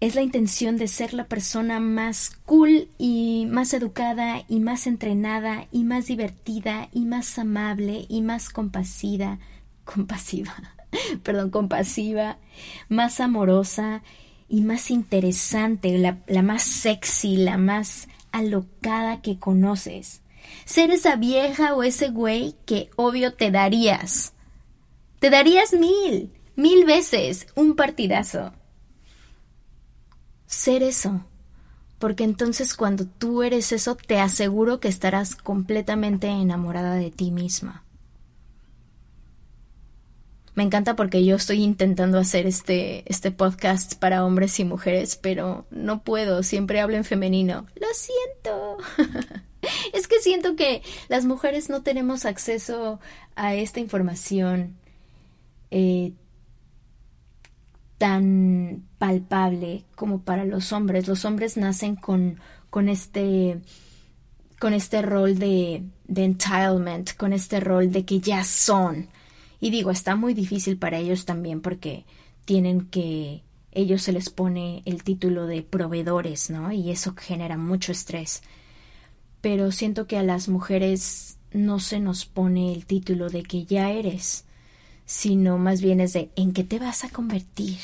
[0.00, 5.66] es la intención de ser la persona más cool y más educada y más entrenada
[5.72, 9.38] y más divertida y más amable y más compasiva,
[9.84, 10.54] compasiva,
[11.24, 12.36] perdón, compasiva,
[12.88, 14.02] más amorosa
[14.48, 20.20] y más interesante, la, la más sexy, la más alocada que conoces.
[20.64, 24.34] Ser esa vieja o ese güey que obvio te darías.
[25.18, 28.52] Te darías mil, mil veces un partidazo
[30.48, 31.24] ser eso.
[31.98, 37.84] Porque entonces cuando tú eres eso, te aseguro que estarás completamente enamorada de ti misma.
[40.54, 45.66] Me encanta porque yo estoy intentando hacer este, este podcast para hombres y mujeres, pero
[45.70, 47.66] no puedo, siempre hablo en femenino.
[47.76, 48.78] Lo siento.
[49.92, 53.00] es que siento que las mujeres no tenemos acceso
[53.36, 54.76] a esta información
[55.70, 56.12] eh,
[57.98, 61.08] tan palpable como para los hombres.
[61.08, 63.60] Los hombres nacen con, con este
[64.58, 69.08] con este rol de, de entitlement, con este rol de que ya son.
[69.60, 72.04] Y digo, está muy difícil para ellos también porque
[72.44, 76.72] tienen que ellos se les pone el título de proveedores, ¿no?
[76.72, 78.42] Y eso genera mucho estrés.
[79.40, 83.90] Pero siento que a las mujeres no se nos pone el título de que ya
[83.90, 84.44] eres
[85.08, 87.78] sino más bien es de en qué te vas a convertir.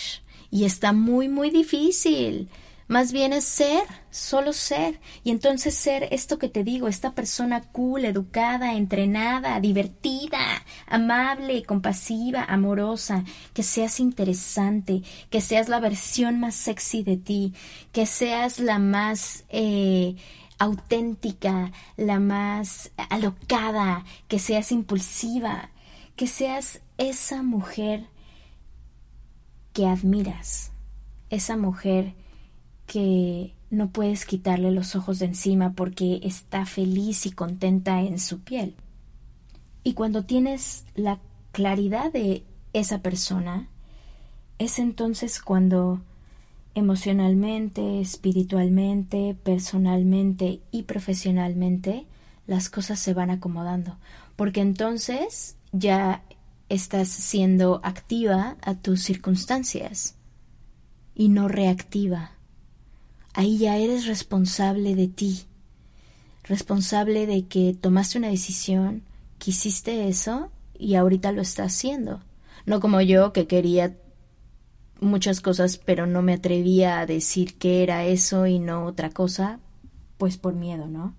[0.51, 2.51] Y está muy, muy difícil.
[2.87, 5.01] Más bien es ser, solo ser.
[5.25, 10.39] Y entonces ser esto que te digo, esta persona cool, educada, entrenada, divertida,
[10.87, 17.55] amable, compasiva, amorosa, que seas interesante, que seas la versión más sexy de ti,
[17.91, 20.17] que seas la más eh,
[20.59, 25.71] auténtica, la más alocada, que seas impulsiva,
[26.17, 28.07] que seas esa mujer
[29.73, 30.73] que admiras,
[31.31, 32.15] esa mujer
[32.87, 38.41] que no puedes quitarle los ojos de encima porque está feliz y contenta en su
[38.41, 38.77] piel.
[39.83, 41.19] Y cuando tienes la
[41.53, 43.69] claridad de esa persona,
[44.59, 46.01] es entonces cuando
[46.75, 52.07] emocionalmente, espiritualmente, personalmente y profesionalmente
[52.47, 53.97] las cosas se van acomodando,
[54.37, 56.23] porque entonces ya
[56.69, 60.17] estás siendo activa a tus circunstancias
[61.15, 62.33] y no reactiva.
[63.33, 65.45] Ahí ya eres responsable de ti,
[66.43, 69.03] responsable de que tomaste una decisión,
[69.39, 72.21] quisiste eso y ahorita lo estás haciendo.
[72.67, 73.97] No como yo que quería
[75.05, 79.61] muchas cosas pero no me atrevía a decir que era eso y no otra cosa,
[80.19, 81.15] pues por miedo, ¿no?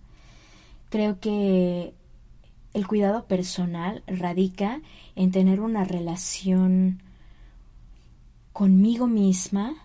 [0.90, 1.94] Creo que
[2.74, 4.82] el cuidado personal radica
[5.16, 7.02] en tener una relación
[8.52, 9.76] conmigo misma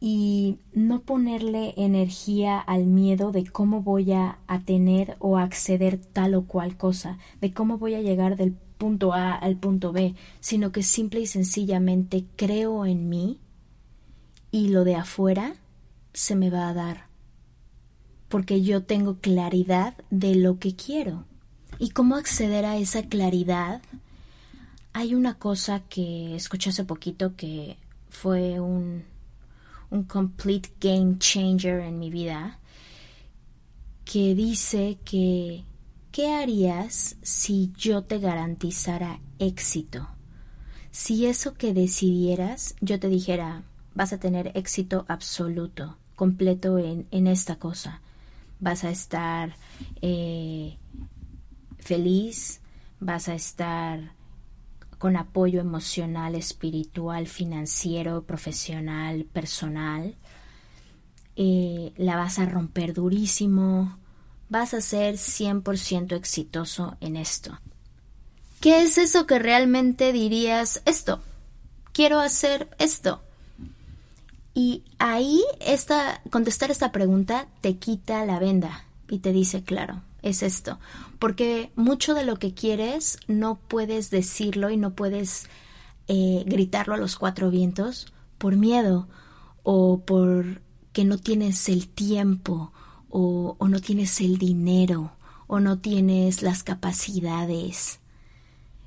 [0.00, 6.46] y no ponerle energía al miedo de cómo voy a, tener o acceder tal o
[6.46, 10.82] cual cosa, de cómo voy a llegar del punto A al punto B, sino que
[10.82, 13.38] simple y sencillamente creo en mí
[14.50, 15.56] y lo de afuera
[16.12, 17.06] se me va a dar.
[18.28, 21.24] Porque yo tengo claridad de lo que quiero.
[21.78, 23.82] ¿Y cómo acceder a esa claridad?
[24.92, 27.76] Hay una cosa que escuché hace poquito que
[28.08, 29.04] fue un,
[29.90, 32.58] un complete game changer en mi vida,
[34.06, 35.64] que dice que
[36.16, 40.08] ¿qué harías si yo te garantizara éxito?
[40.90, 43.64] Si eso que decidieras, yo te dijera,
[43.94, 48.00] vas a tener éxito absoluto, completo en, en esta cosa.
[48.60, 49.56] Vas a estar
[50.00, 50.78] eh,
[51.80, 52.62] feliz,
[52.98, 54.14] vas a estar
[54.96, 60.14] con apoyo emocional, espiritual, financiero, profesional, personal.
[61.36, 63.98] Eh, la vas a romper durísimo,
[64.48, 67.58] vas a ser 100% exitoso en esto.
[68.60, 71.20] ¿Qué es eso que realmente dirías esto?
[71.92, 73.22] Quiero hacer esto.
[74.54, 80.42] Y ahí esta, contestar esta pregunta te quita la venda y te dice, claro, es
[80.42, 80.78] esto.
[81.18, 85.48] Porque mucho de lo que quieres no puedes decirlo y no puedes
[86.08, 89.08] eh, gritarlo a los cuatro vientos por miedo
[89.62, 92.72] o por que no tienes el tiempo
[93.18, 95.12] o, no tienes el dinero
[95.46, 98.00] o no tienes las capacidades.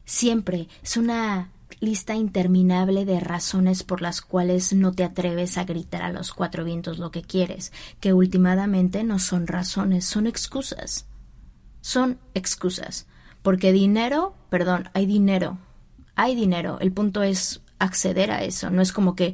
[0.06, 1.50] Siempre es una
[1.80, 6.64] lista interminable de razones por las cuales no te atreves a gritar a los cuatro
[6.64, 11.08] vientos lo que quieres, que últimamente no son razones, son excusas.
[11.82, 13.08] Son excusas.
[13.42, 15.58] Porque dinero, perdón, hay dinero.
[16.16, 16.78] Hay dinero.
[16.82, 18.70] El punto es acceder a eso.
[18.70, 19.34] No es como que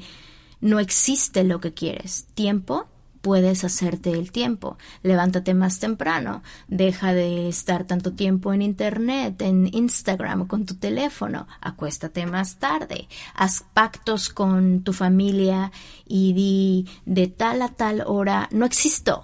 [0.62, 2.28] no existe lo que quieres.
[2.34, 2.88] Tiempo,
[3.26, 4.78] puedes hacerte el tiempo.
[5.01, 11.47] Levántate más temprano, deja de estar tanto tiempo en Internet, en Instagram, con tu teléfono,
[11.59, 15.71] acuéstate más tarde, haz pactos con tu familia
[16.07, 19.23] y di de tal a tal hora, no existo,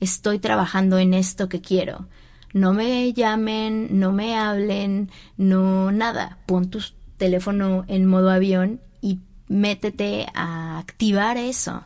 [0.00, 2.06] estoy trabajando en esto que quiero.
[2.52, 6.36] No me llamen, no me hablen, no nada.
[6.44, 6.80] Pon tu
[7.16, 11.84] teléfono en modo avión y métete a activar eso.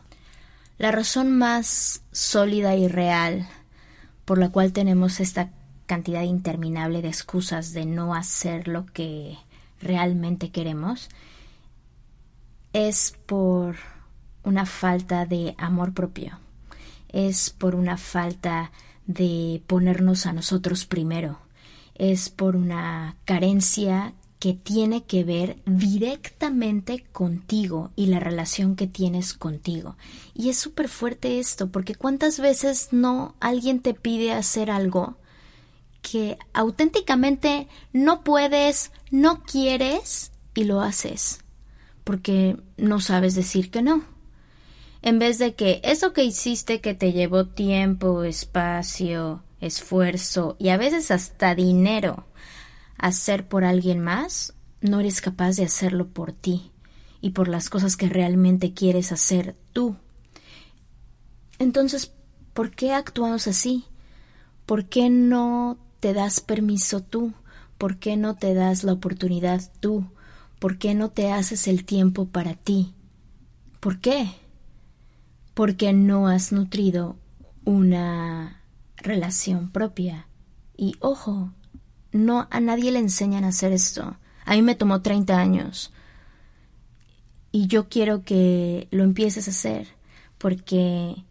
[0.79, 3.49] La razón más sólida y real
[4.23, 5.51] por la cual tenemos esta
[5.87, 9.37] cantidad interminable de excusas de no hacer lo que
[9.81, 11.09] realmente queremos
[12.71, 13.75] es por
[14.43, 16.39] una falta de amor propio,
[17.09, 18.71] es por una falta
[19.05, 21.39] de ponernos a nosotros primero,
[21.95, 29.33] es por una carencia que tiene que ver directamente contigo y la relación que tienes
[29.33, 29.97] contigo.
[30.33, 35.17] Y es súper fuerte esto, porque cuántas veces no alguien te pide hacer algo
[36.01, 41.39] que auténticamente no puedes, no quieres y lo haces,
[42.03, 44.03] porque no sabes decir que no.
[45.01, 50.77] En vez de que eso que hiciste que te llevó tiempo, espacio, esfuerzo y a
[50.77, 52.25] veces hasta dinero,
[52.99, 56.71] hacer por alguien más, no eres capaz de hacerlo por ti
[57.21, 59.95] y por las cosas que realmente quieres hacer tú.
[61.57, 62.13] Entonces,
[62.53, 63.85] ¿por qué actuamos así?
[64.65, 67.33] ¿Por qué no te das permiso tú?
[67.77, 70.05] ¿Por qué no te das la oportunidad tú?
[70.59, 72.93] ¿Por qué no te haces el tiempo para ti?
[73.79, 74.29] ¿Por qué?
[75.53, 77.17] Porque no has nutrido
[77.65, 78.61] una
[78.97, 80.27] relación propia.
[80.75, 81.51] Y ojo,
[82.11, 84.17] no a nadie le enseñan a hacer esto.
[84.45, 85.91] A mí me tomó 30 años.
[87.51, 89.87] Y yo quiero que lo empieces a hacer,
[90.37, 91.23] porque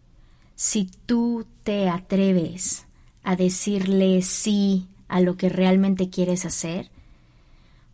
[0.55, 2.85] si tú te atreves
[3.23, 6.91] a decirle sí a lo que realmente quieres hacer,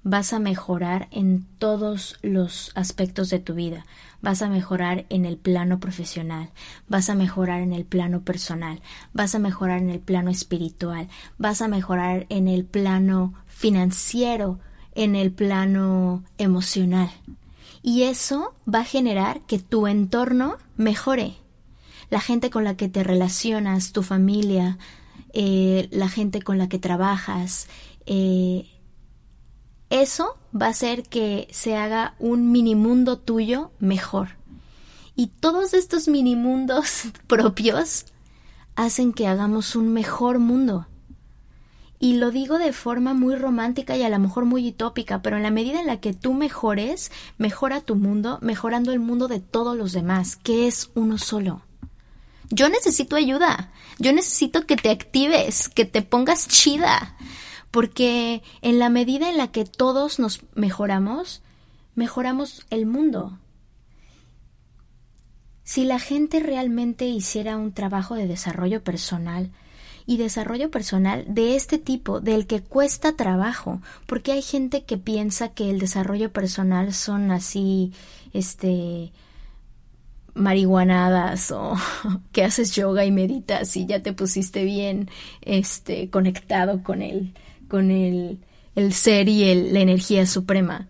[0.06, 3.88] vas a mejorar en todos los aspectos de tu vida.
[4.22, 6.52] Vas a mejorar en el plano profesional,
[6.88, 8.82] vas a mejorar en el plano personal,
[9.14, 14.60] vas a mejorar en el plano espiritual, vas a mejorar en el plano financiero,
[14.94, 17.10] en el plano emocional.
[17.82, 21.34] Y eso va a generar que tu entorno mejore.
[22.12, 24.78] La gente con la que te relacionas, tu familia,
[25.34, 27.68] eh, la gente con la que trabajas,
[28.06, 28.68] eh,
[29.90, 34.30] eso va a hacer que se haga un mini mundo tuyo mejor.
[35.16, 38.06] Y todos estos mini mundos propios
[38.76, 40.88] hacen que hagamos un mejor mundo.
[41.98, 45.44] Y lo digo de forma muy romántica y a lo mejor muy utópica, pero en
[45.44, 49.78] la medida en la que tú mejores, mejora tu mundo, mejorando el mundo de todos
[49.78, 51.62] los demás, que es uno solo.
[52.50, 57.16] Yo necesito ayuda, yo necesito que te actives, que te pongas chida,
[57.76, 61.42] porque en la medida en la que todos nos mejoramos,
[61.94, 63.38] mejoramos el mundo.
[65.66, 69.52] Si la gente realmente hiciera un trabajo de desarrollo personal,
[70.06, 75.50] y desarrollo personal de este tipo, del que cuesta trabajo, porque hay gente que piensa
[75.50, 77.92] que el desarrollo personal son así,
[78.32, 79.12] este,
[80.34, 81.76] marihuanadas o
[82.32, 85.10] que haces yoga y meditas y ya te pusiste bien,
[85.42, 87.34] este, conectado con el,
[87.68, 88.40] con el,
[88.76, 90.88] el ser y el, la energía suprema.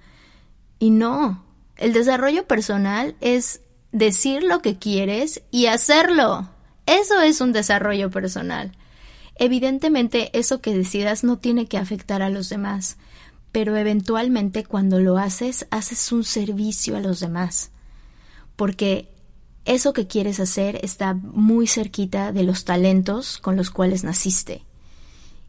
[0.79, 1.43] Y no,
[1.77, 3.61] el desarrollo personal es
[3.91, 6.49] decir lo que quieres y hacerlo.
[6.85, 8.71] Eso es un desarrollo personal.
[9.37, 12.97] Evidentemente eso que decidas no tiene que afectar a los demás,
[13.51, 17.71] pero eventualmente cuando lo haces, haces un servicio a los demás,
[18.55, 19.09] porque
[19.65, 24.63] eso que quieres hacer está muy cerquita de los talentos con los cuales naciste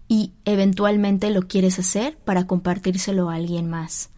[0.08, 4.10] y eventualmente lo quieres hacer para compartírselo a alguien más.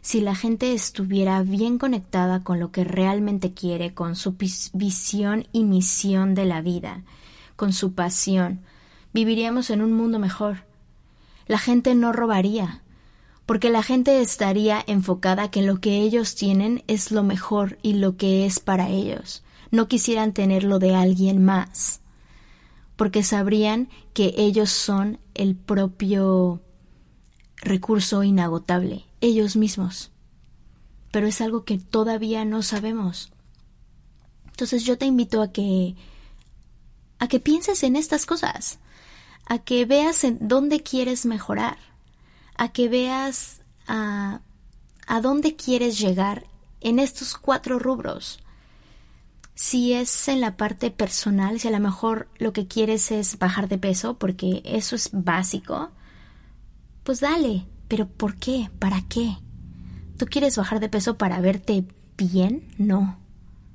[0.00, 4.36] Si la gente estuviera bien conectada con lo que realmente quiere, con su
[4.72, 7.04] visión y misión de la vida,
[7.56, 8.60] con su pasión,
[9.12, 10.64] viviríamos en un mundo mejor.
[11.46, 12.82] La gente no robaría,
[13.46, 18.16] porque la gente estaría enfocada que lo que ellos tienen es lo mejor y lo
[18.16, 19.42] que es para ellos.
[19.70, 22.00] No quisieran tenerlo de alguien más,
[22.96, 26.62] porque sabrían que ellos son el propio
[27.56, 30.10] recurso inagotable, ellos mismos.
[31.10, 33.32] Pero es algo que todavía no sabemos.
[34.46, 35.94] Entonces yo te invito a que
[37.18, 38.78] a que pienses en estas cosas
[39.46, 41.78] a que veas en dónde quieres mejorar,
[42.56, 44.40] a que veas a,
[45.06, 46.46] a dónde quieres llegar
[46.80, 48.40] en estos cuatro rubros.
[49.54, 53.68] Si es en la parte personal, si a lo mejor lo que quieres es bajar
[53.68, 55.90] de peso, porque eso es básico,
[57.04, 57.66] pues dale.
[57.86, 58.70] Pero ¿por qué?
[58.78, 59.36] ¿Para qué?
[60.16, 61.84] ¿Tú quieres bajar de peso para verte
[62.16, 62.68] bien?
[62.78, 63.18] No.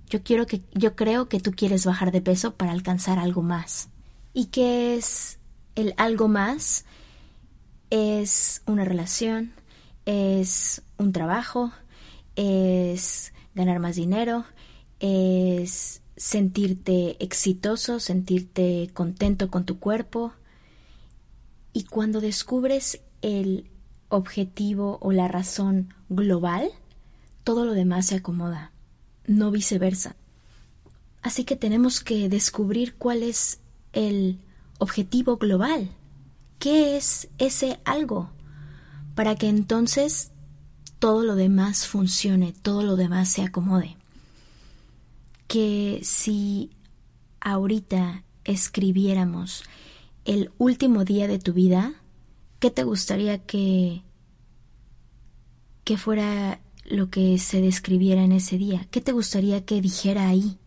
[0.10, 3.90] Yo quiero que yo creo que tú quieres bajar de peso para alcanzar algo más.
[4.34, 5.40] ¿Y qué es
[5.76, 6.86] el algo más
[7.90, 9.54] es una relación,
[10.06, 11.72] es un trabajo,
[12.36, 14.46] es ganar más dinero,
[15.00, 20.34] es sentirte exitoso, sentirte contento con tu cuerpo.
[21.74, 23.70] Y cuando descubres el
[24.10, 26.70] objetivo o la razón global,
[27.44, 28.72] todo lo demás se acomoda,
[29.26, 30.16] no viceversa.
[31.22, 33.60] Así que tenemos que descubrir cuál es
[33.94, 34.40] el
[34.78, 35.90] objetivo global.
[36.60, 38.30] ¿Qué es ese algo?
[39.16, 40.32] Para que entonces
[41.00, 43.99] todo lo demás funcione, todo lo demás se acomode.
[45.50, 46.70] Que si
[47.42, 49.64] ahorita escribiéramos
[50.24, 51.96] el último día de tu vida,
[52.60, 54.04] ¿qué te gustaría que
[55.84, 58.88] que fuera lo que se describiera en ese día?
[58.92, 60.58] ¿Qué te gustaría que dijera ahí?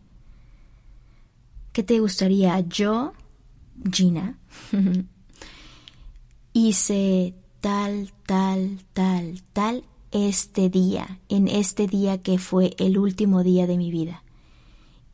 [1.71, 3.13] ¿Qué te gustaría yo
[3.91, 4.37] Gina,
[6.53, 13.65] hice tal, tal, tal, tal este día, en este día que fue el último día
[13.65, 14.22] de mi vida,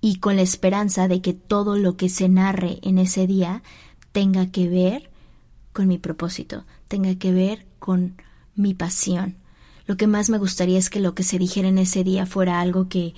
[0.02, 3.64] y con la esperanza de que todo lo que se narre en ese día
[4.12, 5.10] tenga que ver
[5.74, 8.22] con mi propósito, tenga que ver con
[8.56, 9.36] mi pasión.
[9.86, 12.62] Lo que más me gustaría es que lo que se dijera en ese día fuera
[12.62, 13.14] algo que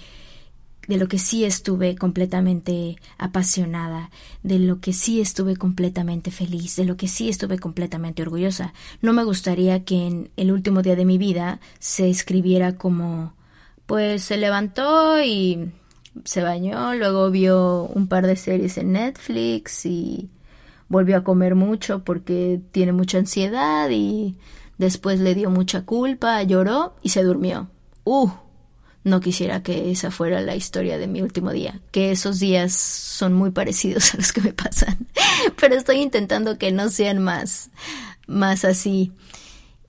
[0.88, 4.10] de lo que sí estuve completamente apasionada,
[4.44, 8.74] de lo que sí estuve completamente feliz, de lo que sí estuve completamente orgullosa.
[9.02, 13.34] No me gustaría que en el último día de mi vida se escribiera como
[13.86, 15.72] pues se levantó y
[16.26, 20.30] se bañó, luego vio un par de series en Netflix y
[20.88, 24.36] volvió a comer mucho porque tiene mucha ansiedad y
[24.78, 27.70] después le dio mucha culpa, lloró y se durmió.
[28.04, 28.30] Uh,
[29.04, 33.34] no quisiera que esa fuera la historia de mi último día, que esos días son
[33.34, 35.08] muy parecidos a los que me pasan,
[35.60, 37.72] pero estoy intentando que no sean más,
[38.28, 39.14] más así.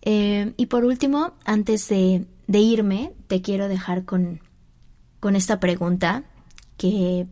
[0.03, 4.41] Eh, y por último, antes de, de irme, te quiero dejar con,
[5.23, 6.25] con esta pregunta
[6.77, 7.29] que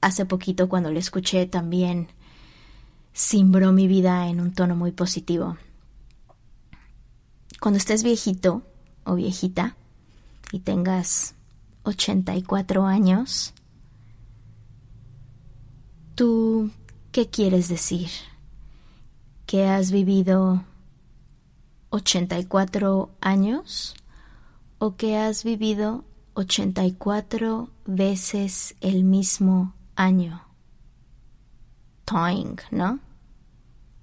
[0.00, 2.06] hace poquito cuando la escuché también
[3.12, 5.56] cimbró mi vida en un tono muy positivo.
[7.60, 8.62] Cuando estés viejito
[9.02, 9.74] o viejita,
[10.52, 11.34] y tengas
[11.82, 13.54] 84 años,
[16.14, 16.70] ¿tú
[17.10, 18.08] qué quieres decir?
[19.46, 20.62] ¿Que has vivido
[21.88, 23.96] 84 años
[24.78, 26.04] o que has vivido
[26.40, 30.44] 84 veces el mismo año?
[32.04, 32.98] Toing, ¿no?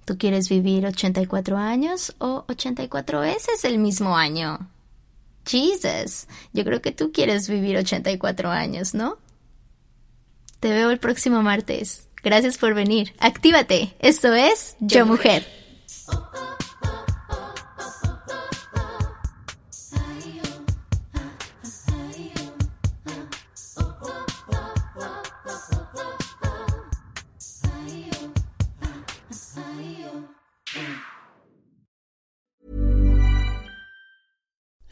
[0.04, 4.70] ¿Tú quieres vivir 84 años o 84 veces el mismo año?
[5.44, 9.18] Jesus, yo creo que tú quieres vivir 84 años, ¿no?
[10.60, 12.08] Te veo el próximo martes.
[12.22, 13.14] Gracias por venir.
[13.18, 13.94] Actívate.
[13.98, 15.46] Esto es Yo Mujer.